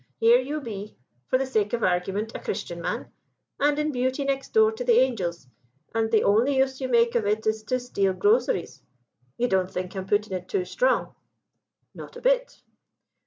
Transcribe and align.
Here 0.19 0.39
you 0.39 0.61
be, 0.61 0.97
for 1.27 1.37
the 1.37 1.45
sake 1.45 1.73
of 1.73 1.83
argument, 1.83 2.31
a 2.33 2.39
Christian 2.39 2.81
man, 2.81 3.11
and 3.59 3.77
in 3.77 3.91
beauty 3.91 4.23
next 4.23 4.51
door 4.51 4.71
to 4.71 4.83
the 4.83 4.97
angels, 4.99 5.45
and 5.93 6.09
the 6.09 6.23
only 6.23 6.57
use 6.57 6.81
you 6.81 6.87
make 6.87 7.13
of 7.13 7.27
it 7.27 7.45
is 7.45 7.61
to 7.65 7.79
steal 7.79 8.13
groceries. 8.13 8.81
You 9.37 9.47
don't 9.47 9.69
think 9.69 9.95
I'm 9.95 10.07
putting 10.07 10.33
it 10.35 10.49
too 10.49 10.65
strong?'"' 10.65 11.13
Not 11.93 12.17
a 12.17 12.21
bit.' 12.21 12.63